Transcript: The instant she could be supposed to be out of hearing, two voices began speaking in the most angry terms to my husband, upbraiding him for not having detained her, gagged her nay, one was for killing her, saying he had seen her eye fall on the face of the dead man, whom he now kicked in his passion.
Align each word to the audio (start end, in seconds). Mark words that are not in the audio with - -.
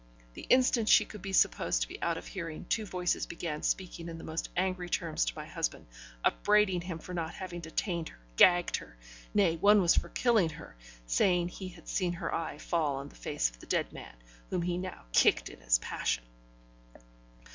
The 0.33 0.47
instant 0.49 0.89
she 0.89 1.05
could 1.05 1.21
be 1.21 1.31
supposed 1.31 1.83
to 1.83 1.87
be 1.87 2.01
out 2.01 2.17
of 2.17 2.25
hearing, 2.25 2.65
two 2.67 2.87
voices 2.87 3.27
began 3.27 3.61
speaking 3.61 4.09
in 4.09 4.17
the 4.17 4.23
most 4.23 4.49
angry 4.57 4.89
terms 4.89 5.25
to 5.25 5.33
my 5.35 5.45
husband, 5.45 5.85
upbraiding 6.25 6.81
him 6.81 6.97
for 6.97 7.13
not 7.13 7.35
having 7.35 7.59
detained 7.59 8.09
her, 8.09 8.17
gagged 8.35 8.77
her 8.77 8.97
nay, 9.35 9.57
one 9.57 9.79
was 9.79 9.93
for 9.95 10.09
killing 10.09 10.49
her, 10.49 10.75
saying 11.05 11.49
he 11.49 11.67
had 11.69 11.87
seen 11.87 12.13
her 12.13 12.33
eye 12.33 12.57
fall 12.57 12.95
on 12.95 13.09
the 13.09 13.15
face 13.15 13.51
of 13.51 13.59
the 13.59 13.67
dead 13.67 13.93
man, 13.93 14.15
whom 14.49 14.63
he 14.63 14.75
now 14.79 15.03
kicked 15.11 15.49
in 15.49 15.59
his 15.61 15.77
passion. 15.77 16.23